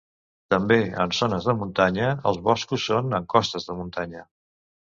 [0.53, 4.29] També, en zones de muntanya, els boscos són en costes de muntanya.